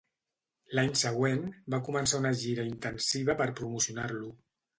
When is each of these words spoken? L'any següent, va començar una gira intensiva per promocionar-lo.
L'any 0.77 0.93
següent, 1.01 1.43
va 1.73 1.79
començar 1.89 2.23
una 2.23 2.33
gira 2.41 2.67
intensiva 2.71 3.37
per 3.45 3.49
promocionar-lo. 3.61 4.33